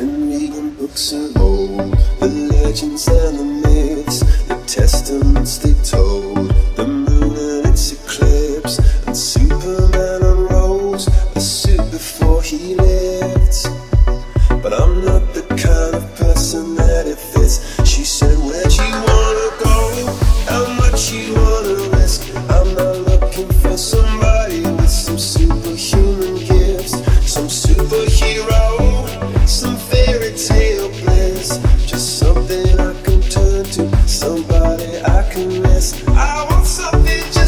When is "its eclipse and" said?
7.66-9.14